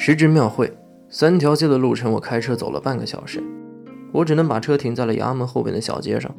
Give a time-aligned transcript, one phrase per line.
[0.00, 0.72] 时值庙会，
[1.10, 3.42] 三条街的路程，我开车走了半个小时，
[4.12, 6.34] 我只能把车停在了衙门后边的小街上。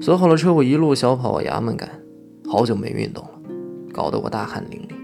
[0.00, 1.88] 锁好了车，我一路小跑往衙门赶。
[2.46, 3.30] 好久没运动了，
[3.92, 4.94] 搞得我大汗淋漓。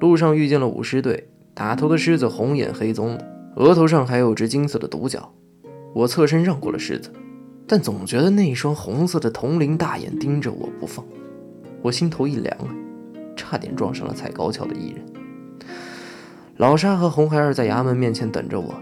[0.00, 3.24] 路上遇见了舞狮队，打头的狮子红眼黑棕的，
[3.56, 5.32] 额头上还有只金色的独角。
[5.94, 7.10] 我侧身让过了狮子，
[7.66, 11.02] 但总觉得那一双红色的铜铃大眼盯着我不放，
[11.80, 12.68] 我心头一凉啊，
[13.34, 15.02] 差点撞上了踩高跷的艺人。
[16.58, 18.74] 老沙和红孩儿在衙门面前等着我。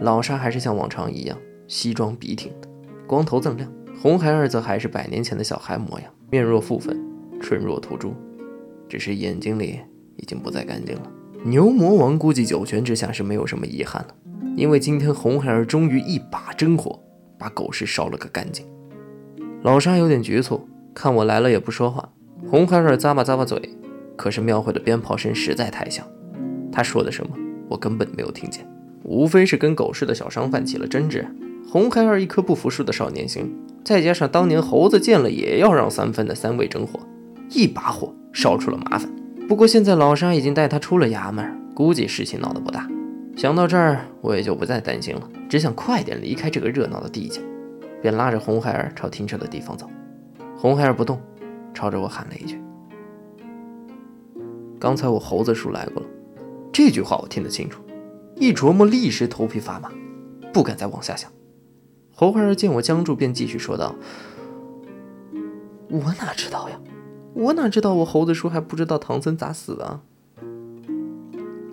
[0.00, 1.36] 老沙还是像往常一样，
[1.70, 2.68] 西装笔挺的，
[3.06, 3.68] 光头锃亮；
[4.02, 7.00] 红孩儿则还是百年前的小孩模样，面若覆粉，
[7.40, 8.12] 唇若涂朱，
[8.88, 9.78] 只是眼睛里
[10.16, 11.02] 已经不再干净了。
[11.44, 14.14] 牛魔王估计九泉之下是没有什么遗憾了，
[14.56, 17.00] 因为今天红孩儿终于一把真火
[17.38, 18.66] 把狗市烧了个干净。
[19.62, 22.12] 老沙有点局促，看我来了也不说话。
[22.48, 23.62] 红孩儿咂巴咂巴嘴，
[24.16, 26.04] 可是庙会的鞭炮声实在太响。
[26.72, 27.36] 他说的什么，
[27.68, 28.66] 我根本没有听见，
[29.04, 31.24] 无非是跟狗市的小商贩起了争执。
[31.72, 36.98] 红孩儿一颗不服输的少年心，再加上当年猴子见了也要让三分的三味真火，
[37.48, 39.08] 一把火烧出了麻烦。
[39.48, 42.88] 不过现在老沙已经带他出了衙门，估计事情闹得不大。
[43.36, 47.40] 想到这儿，我也就不再担心了，只想快点离开这个热闹的地界，
[48.02, 49.88] 便拉着红孩儿朝停车的地方走。
[50.56, 51.20] 红孩儿不动，
[51.72, 52.60] 朝着我喊了一句
[54.80, 56.08] ：“刚才我猴子叔来过了。”
[56.74, 57.80] 这句话我听得清楚，
[58.34, 59.88] 一琢磨，立时头皮发麻，
[60.52, 61.30] 不敢再往下想。
[62.20, 63.94] 侯孩儿见我僵住，便继续说道
[65.88, 66.78] ：“我哪知道呀？
[67.32, 70.00] 我哪知道我猴子叔还不知道唐僧咋死的？”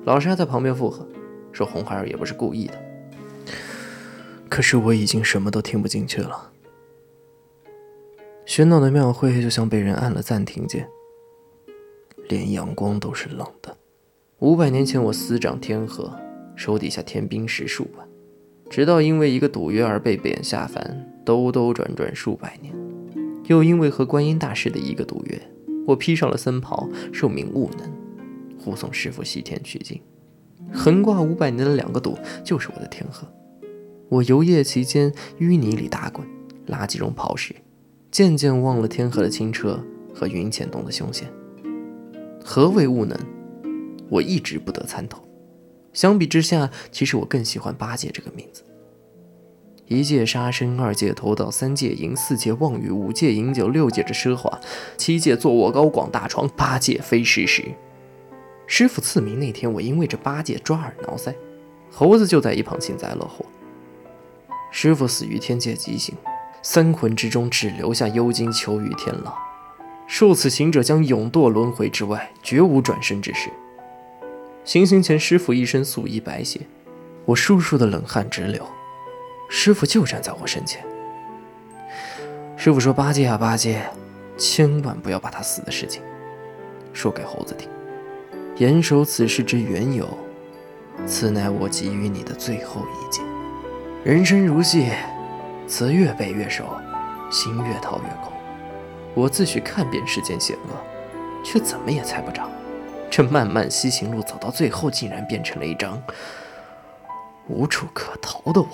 [0.07, 1.05] 老沙在旁边附和，
[1.51, 2.81] 说：“红孩儿也不是故意的。”
[4.47, 6.50] 可是我已经什么都听不进去了。
[8.45, 10.88] 喧闹的庙会就像被人按了暂停键，
[12.29, 13.75] 连阳光都是冷的。
[14.39, 16.17] 五百年前，我司掌天河，
[16.55, 18.06] 手底下天兵十数万，
[18.69, 22.73] 直到因为一个赌约而被贬下凡，兜兜转转数百年，
[23.45, 25.41] 又因为和观音大师的一个赌约，
[25.85, 27.91] 我披上了僧袍，受命悟能，
[28.59, 30.00] 护送师傅西天取经。
[30.73, 33.27] 横挂五百年的两个赌，就是我的天河。
[34.09, 36.27] 我游曳其间，淤泥里打滚，
[36.67, 37.56] 垃圾中刨食，
[38.11, 39.81] 渐渐忘了天河的清澈
[40.13, 41.27] 和云潜洞的凶险。
[42.44, 43.17] 何为悟能？
[44.09, 45.22] 我一直不得参透。
[45.97, 48.61] 相比之下，其实我更喜欢八戒这个名字。
[49.87, 54.59] 一戒杀生，二戒偷盗，三戒淫，四戒妄语，五戒饮酒，六戒之奢华，
[54.95, 57.63] 七戒坐卧高广大床，八戒非事实。
[58.67, 61.33] 师傅赐名那天，我因为这八戒抓耳挠腮，
[61.89, 63.43] 猴子就在一旁幸灾乐祸。
[64.69, 66.13] 师傅死于天界极刑，
[66.61, 69.35] 三魂之中只留下幽精求于天牢，
[70.05, 73.49] 受此刑者将永堕轮回之外，绝无转生之事。
[74.67, 76.59] 行刑前，师傅一身素衣白鞋，
[77.23, 78.61] 我叔叔的冷汗直流。
[79.47, 80.83] 师傅就站在我身前。
[82.57, 83.81] 师傅说：“八戒啊，八戒，
[84.38, 86.01] 千万不要把他死的事情
[86.91, 87.69] 说给猴子听。
[88.57, 90.06] 严守此事之缘由，
[91.06, 93.22] 此乃我给予你的最后一戒。
[94.03, 94.91] 人生如戏，
[95.66, 96.66] 词越背越熟，
[97.31, 98.33] 心越掏越空。
[99.13, 100.75] 我自诩看遍世间险恶，
[101.41, 102.51] 却怎么也猜不着。”
[103.09, 106.01] 这漫漫西行路走到最后，竟然变成了一张
[107.47, 108.72] 无处可逃的网。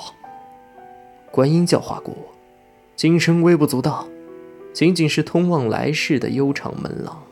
[1.32, 2.36] 观音教化过我，
[2.96, 4.08] 今生微不足道，
[4.74, 7.24] 仅仅是通往来世的悠长门廊。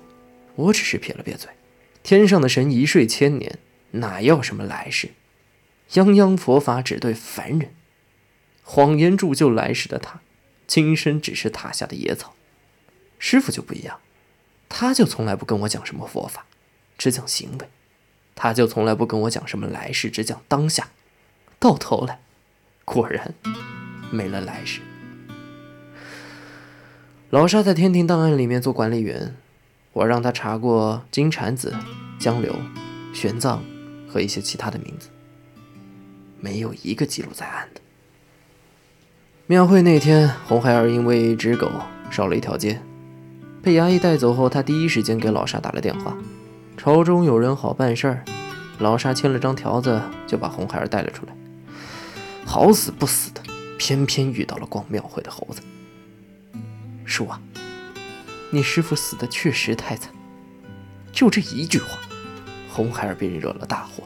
[0.56, 1.50] 我只是撇了撇嘴，
[2.02, 3.60] 天上的神一睡千年，
[3.92, 5.10] 哪要什么来世？
[5.90, 7.74] 泱泱佛法只对凡人，
[8.64, 10.22] 谎言铸就来世的他，
[10.66, 12.34] 今生只是塔下的野草。
[13.20, 14.00] 师傅就不一样，
[14.70, 16.46] 他就从来不跟我讲什么佛法。
[17.02, 17.68] 只讲行为，
[18.36, 20.90] 他就从来不跟我讲什么来世，只讲当下。
[21.58, 22.20] 到头来，
[22.86, 23.34] 果然
[24.12, 24.82] 没了来世。
[27.32, 29.36] 老沙在天庭档案里面做管理员，
[29.94, 31.74] 我让他查过金蝉子、
[32.20, 32.56] 江流、
[33.16, 33.58] 玄奘
[34.08, 35.10] 和一些其他的名字，
[36.40, 37.82] 没有一个记录在案的。
[39.48, 41.68] 庙会那天，红孩儿因为一只狗
[42.12, 42.80] 少了一条街，
[43.64, 46.16] 被衙役带走后，他第一时间给老沙打了电话。
[46.84, 48.26] 朝中有人好办事儿，
[48.80, 51.34] 老沙签了张条子，就把红孩儿带了出来。
[52.44, 53.42] 好死不死的，
[53.78, 55.62] 偏偏遇到了逛庙会的猴子。
[57.06, 57.40] 叔啊，
[58.50, 60.12] 你师傅死的确实太惨。
[61.12, 62.00] 就这一句话，
[62.68, 64.04] 红孩儿便惹了大祸。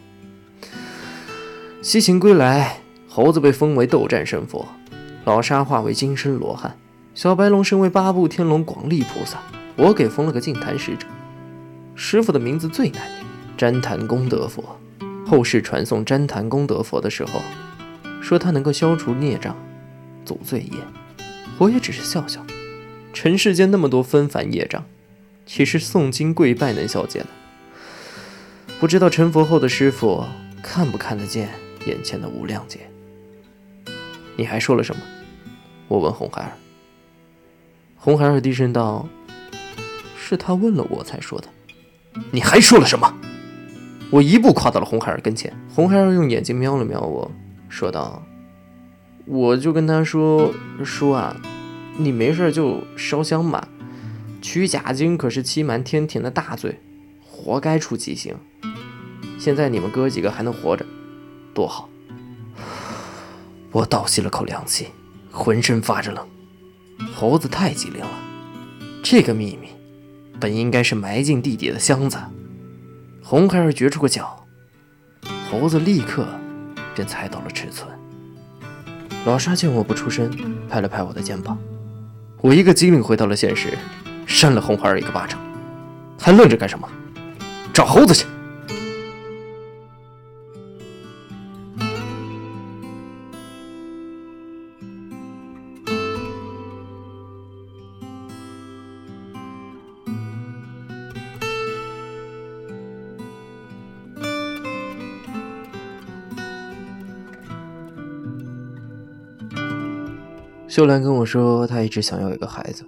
[1.81, 4.67] 西行归来，猴子被封为斗战胜佛，
[5.23, 6.77] 老沙化为金身罗汉，
[7.13, 9.39] 小白龙身为八部天龙广力菩萨，
[9.77, 11.07] 我给封了个净坛使者。
[11.95, 13.01] 师傅的名字最难
[13.57, 14.79] 念，旃檀功德佛。
[15.25, 17.41] 后世传颂旃檀功德佛的时候，
[18.21, 19.57] 说他能够消除孽障、
[20.23, 20.77] 阻罪业。
[21.57, 22.45] 我也只是笑笑。
[23.13, 24.83] 尘世间那么多纷繁业障，
[25.45, 27.27] 岂是诵经跪拜能消解的？
[28.79, 30.25] 不知道成佛后的师傅
[30.61, 31.49] 看不看得见
[31.85, 32.81] 眼前的无量劫？
[34.35, 35.01] 你还说了什么？
[35.87, 36.51] 我问红孩儿。
[37.95, 39.07] 红孩儿低声道
[40.19, 41.47] ：“是他问了我才说的。”
[42.31, 43.13] 你还说了什么？
[44.11, 47.29] 我一步跨到了红孩儿跟前，红孩儿用眼睛瞄了瞄我，
[47.67, 48.23] 说道
[49.25, 50.53] ：“我就跟他说，
[50.83, 51.35] 叔啊，
[51.97, 53.67] 你没事就烧香吧，
[54.41, 56.79] 取假经可是欺瞒天庭的大罪，
[57.25, 58.35] 活该出极刑。
[59.37, 60.85] 现在你们哥几个还能活着，
[61.53, 61.89] 多好。”
[63.73, 64.87] 我倒吸了口凉气，
[65.31, 66.25] 浑身发着冷。
[67.13, 68.19] 猴子太机灵了，
[69.03, 69.67] 这个秘密。
[70.39, 72.17] 本应该是埋进地底的箱子，
[73.23, 74.45] 红孩儿撅出个脚，
[75.49, 76.27] 猴子立刻
[76.93, 77.89] 便猜到了尺寸。
[79.25, 80.29] 老沙见我不出声，
[80.69, 81.57] 拍了拍我的肩膀，
[82.41, 83.77] 我一个机灵回到了现实，
[84.27, 85.39] 扇了红孩儿一个巴掌，
[86.19, 86.87] 还愣着干什么？
[87.73, 88.25] 找猴子去！
[110.75, 112.85] 秀兰跟我说，她一直想要一个孩子，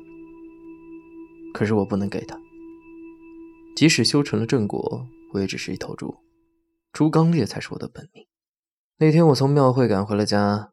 [1.53, 2.37] 可是我不能给她。
[3.77, 6.17] 即使修成了正果，我也只是一头猪，
[6.91, 8.27] 猪刚烈才是我的本命。
[8.97, 10.71] 那天我从庙会赶回了家，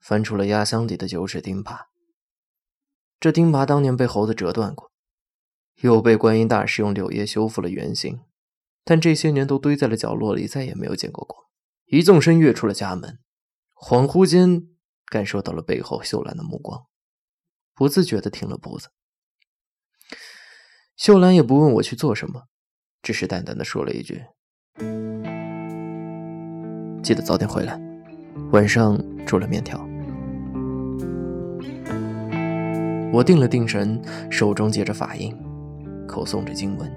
[0.00, 1.82] 翻出了压箱底的九齿钉耙。
[3.20, 4.90] 这钉耙当年被猴子折断过，
[5.82, 8.18] 又被观音大师用柳叶修复了原形，
[8.84, 11.40] 但这些年都堆在了角落里，再也没有见过光。
[11.86, 13.20] 一纵身跃出了家门，
[13.80, 14.70] 恍惚间。
[15.08, 16.86] 感受到了背后秀兰的目光，
[17.74, 18.88] 不自觉的停了步子。
[20.96, 22.44] 秀兰也不问我去做什么，
[23.02, 24.24] 只是淡淡的说了一句
[27.02, 27.80] ：“记得早点回来，
[28.52, 29.78] 晚上煮了面条。”
[33.10, 35.34] 我定了定神，手中接着法印，
[36.06, 36.92] 口诵着经文，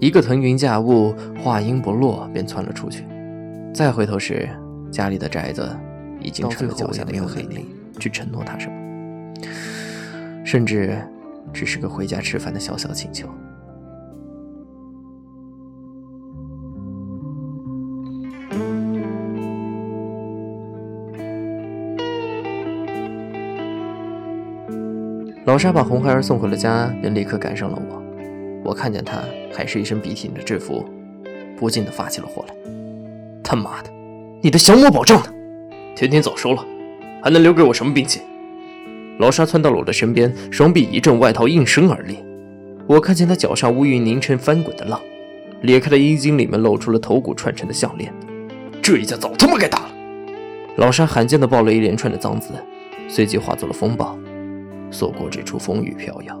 [0.00, 3.04] 一个腾云驾雾，话音不落便窜了出去。
[3.74, 4.48] 再回头时，
[4.90, 5.78] 家里的宅子。
[6.24, 7.66] 已经成了脚下的没有能力
[8.00, 8.74] 去承诺他什么，
[10.44, 10.98] 甚至
[11.52, 13.28] 只是个回家吃饭的小小请求。
[25.44, 28.02] 老沙把红孩儿送回了家，便立刻赶上了我。
[28.64, 29.22] 我看见他
[29.52, 30.82] 还是一身笔挺的制服，
[31.58, 32.54] 不禁的发起了火来。
[33.42, 33.90] 他妈的，
[34.42, 35.33] 你的降魔保证呢？
[35.94, 36.66] 天庭早收了，
[37.22, 38.20] 还能留给我什么兵器？
[39.18, 42.16] 老沙窜到了我的身边，双臂一震，外套应声而裂。
[42.86, 45.00] 我看见他脚上乌云凝成翻滚的浪，
[45.62, 48.12] 裂开的衣襟里面露出了头骨串成的项链。
[48.82, 49.90] 这一架早他妈该打了！
[50.76, 52.50] 老沙罕见的爆了一连串的脏字，
[53.06, 54.18] 随即化作了风暴，
[54.90, 56.36] 所过之处风雨飘摇。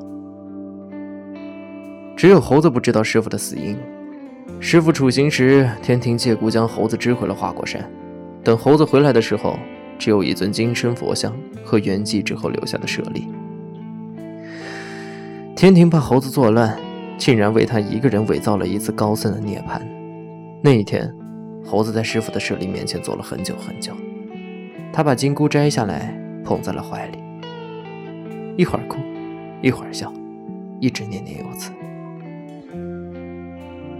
[2.16, 3.76] 只有猴子不知道师傅的死因。
[4.58, 7.88] 师傅处刑时，天庭借故将猴子支回了花果山。
[8.44, 9.58] 等猴子回来的时候，
[9.98, 11.34] 只有一尊金身佛像
[11.64, 13.26] 和圆寂之后留下的舍利。
[15.56, 16.78] 天庭怕猴子作乱，
[17.16, 19.80] 竟然为他一个人伪造了一次高僧的涅槃。
[20.62, 21.10] 那一天，
[21.64, 23.94] 猴子在师傅的舍利面前坐了很久很久，
[24.92, 27.18] 他把金箍摘下来捧在了怀里，
[28.58, 28.98] 一会儿哭，
[29.62, 30.12] 一会儿笑，
[30.80, 31.72] 一直念念有词：“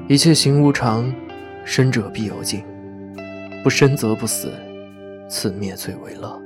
[0.07, 1.11] 一切行无常，
[1.65, 2.63] 生者必有尽。”
[3.65, 4.53] 不生则不死，
[5.27, 6.39] 此灭最为乐。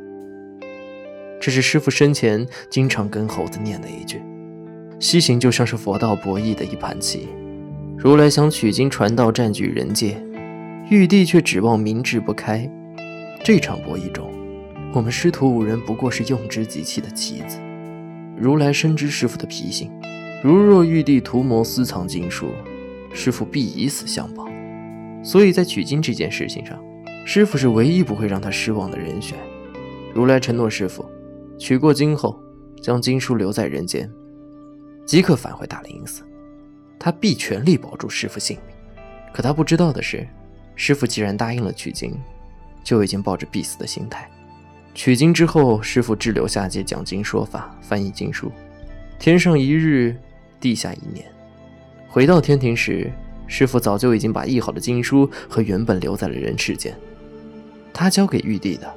[1.40, 4.22] 这是师傅生前经常跟猴子念的一句。
[5.00, 7.28] 西行就像是佛道博弈的一盘棋，
[7.96, 10.22] 如来想取经传道，占据人界，
[10.90, 12.70] 玉帝却指望明智不开。
[13.42, 14.32] 这场博弈中，
[14.94, 17.58] 我们师徒五人不过是用之即弃的棋子。
[18.36, 19.90] 如来深知师傅的脾性，
[20.40, 22.46] 如若玉帝图谋私藏经书，
[23.12, 24.46] 师傅必以死相报。
[25.24, 26.80] 所以在取经这件事情上。
[27.24, 29.38] 师傅是唯一不会让他失望的人选。
[30.14, 31.04] 如来承诺师傅，
[31.58, 32.40] 取过经后，
[32.82, 34.10] 将经书留在人间，
[35.04, 36.22] 即刻返回大灵寺。
[36.98, 38.74] 他必全力保住师傅性命。
[39.32, 40.26] 可他不知道的是，
[40.74, 42.18] 师傅既然答应了取经，
[42.82, 44.28] 就已经抱着必死的心态。
[44.94, 48.50] 取经之后，师傅滞留下界讲经说法，翻译经书。
[49.18, 50.16] 天上一日，
[50.58, 51.24] 地下一年。
[52.08, 53.12] 回到天庭时，
[53.48, 56.96] 师傅早就已经把译好的经书和原本留在了人世间。
[57.92, 58.94] 他交给玉帝的，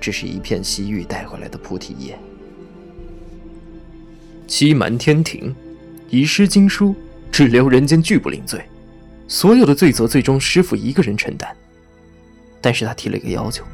[0.00, 2.18] 只是一片西域带回来的菩提叶。
[4.48, 5.54] 欺瞒天庭，
[6.10, 6.94] 遗失经书，
[7.30, 8.60] 滞留人间，拒不领罪。
[9.28, 11.56] 所有的罪责，最终师傅一个人承担。
[12.60, 13.64] 但是他提了一个要求，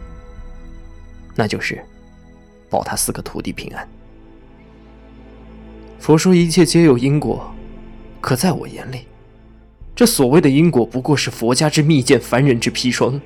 [1.34, 1.82] 那就是
[2.70, 3.88] 保他四个徒弟平安。
[5.98, 7.52] 佛说一切皆有因果，
[8.20, 9.07] 可在我眼里，
[9.98, 13.20] 这所谓的因果不过是佛家之密剑，凡人之砒霜。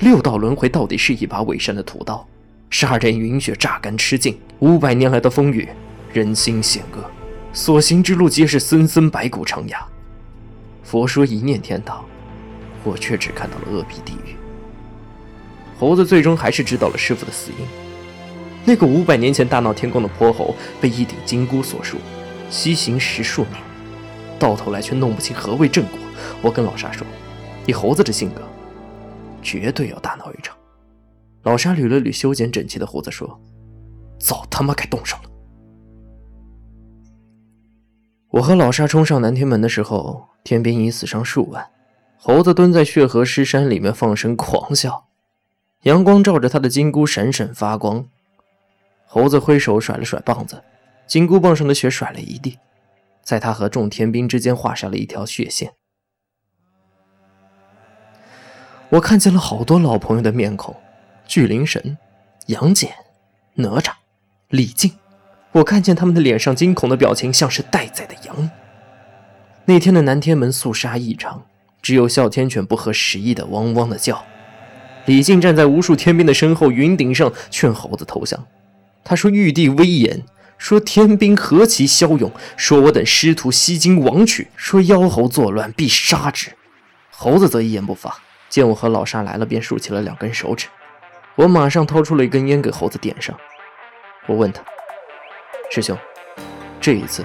[0.00, 2.26] 六道轮回到底是一把伪善的屠刀，
[2.68, 4.36] 杀人云雪，榨干吃尽。
[4.58, 5.68] 五百年来的风雨，
[6.12, 7.04] 人心险恶，
[7.52, 9.78] 所行之路皆是森森白骨长崖。
[10.82, 12.04] 佛说一念天堂，
[12.82, 14.34] 我却只看到了恶弊地狱。
[15.78, 17.64] 猴子最终还是知道了师傅的死因。
[18.64, 21.98] 那个五百年前大闹天宫的泼猴，被一顶金箍所束，
[22.50, 23.54] 西行十数年，
[24.40, 26.00] 到头来却弄不清何谓正果。
[26.42, 27.06] 我跟老沙说
[27.66, 28.42] ：“以猴子这性格，
[29.42, 30.56] 绝对要大闹一场。”
[31.44, 33.40] 老沙捋了捋修剪整齐的胡子说
[34.18, 35.30] ：“早他妈该动手了。”
[38.30, 40.26] 我和老沙冲上南天门的时候。
[40.46, 41.66] 天兵已死伤数万，
[42.16, 45.08] 猴子蹲在血河尸山里面放声狂笑，
[45.82, 48.06] 阳光照着他的金箍闪闪发光。
[49.06, 50.62] 猴子挥手甩了甩棒子，
[51.08, 52.60] 金箍棒上的血甩了一地，
[53.24, 55.72] 在他和众天兵之间画下了一条血线。
[58.90, 60.74] 我看见了好多老朋友的面孔：
[61.26, 61.98] 巨灵神、
[62.46, 62.90] 杨戬、
[63.54, 63.90] 哪吒、
[64.48, 64.92] 李靖。
[65.52, 68.50] 我看见他们的脸上惊恐的表情，像是待宰的羊。
[69.64, 71.42] 那天的南天门肃杀异常，
[71.82, 74.24] 只有哮天犬不合时宜的汪汪的叫。
[75.06, 78.46] 李靖站在无数天兵的身后云顶上劝猴子投降。
[79.02, 80.22] 他说：“玉帝威严，
[80.58, 86.52] 说天兵何其骁勇，说我等师徒西京王取，说妖猴作乱必杀之。”
[87.10, 90.68] 猴子则一言不发，见我和老沙来了，便竖起了两根手指。
[91.34, 93.38] 我马上掏出了一根烟给猴子点上。
[94.26, 94.64] 我问他
[95.70, 95.96] ：“师兄，
[96.80, 97.24] 这一次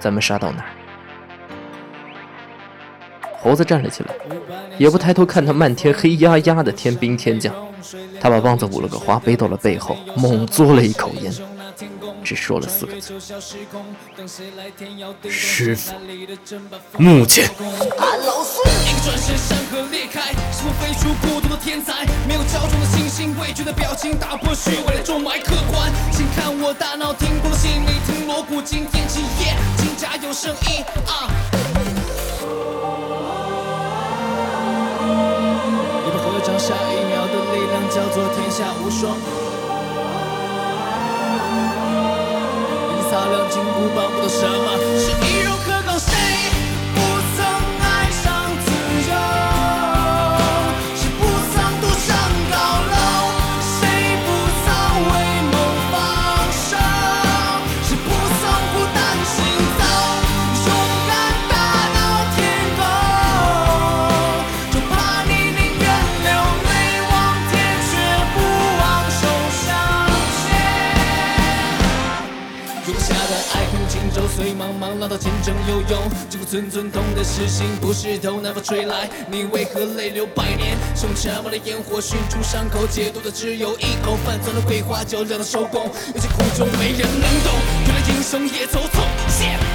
[0.00, 0.68] 咱们杀到哪儿？”
[3.38, 4.14] 猴子站了起来，
[4.76, 7.54] 也不抬头看他漫天黑压压的天兵天将。
[8.20, 11.32] 他把棒子捂了个花，背到了背后，猛嘬了一口烟，
[12.24, 13.20] 只说了四个字
[15.30, 15.94] ：“师傅，
[16.98, 17.48] 木剑。”
[21.06, 30.82] 如孤独的天才，没有骄纵的信心，畏惧的表情，打破虚伪的重埋，客观，请看我大脑停宫动，心里听锣鼓惊天，起夜，金甲有声音。
[31.06, 31.30] 啊。
[36.02, 39.14] 你个合掌，下一秒的力量，叫做天下无双。
[42.90, 44.76] 已擦亮金箍，棒护的什么？
[44.98, 45.45] 是一人。
[76.48, 80.78] 寸寸痛的是心，不是头，南风吹来，你为何泪流百年？
[81.02, 87.52] 用沉默的烟火熏出伤口，解毒的只有一口，泛酸的桂花酒凉了收工，有些苦衷没人能懂。
[87.86, 89.02] 原来英雄也走走，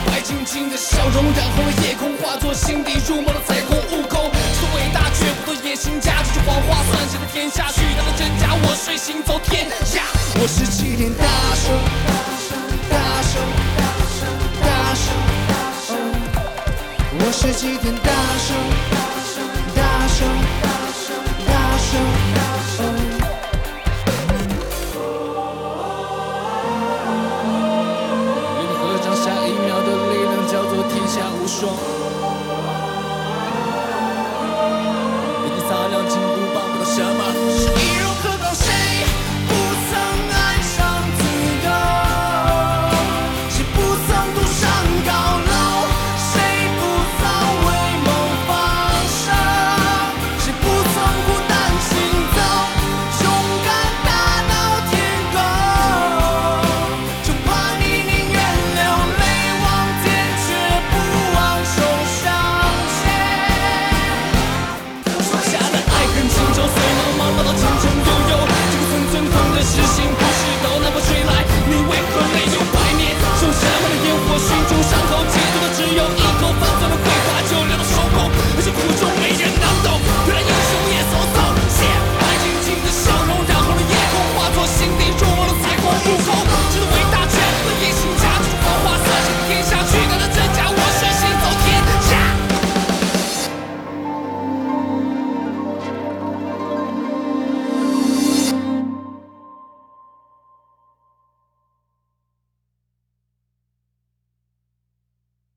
[0.08, 3.78] 白晶晶的笑容染红了夜空，化作心底入梦的彩虹。
[3.92, 7.68] 悟空是伟大，却不做野心家，这句谎话算谁的天下？
[7.68, 10.00] 虚假的真假，我睡行走天涯。
[10.40, 11.76] 我是齐天大圣，
[12.90, 13.81] 大圣。
[17.14, 19.01] 我是齐天大圣，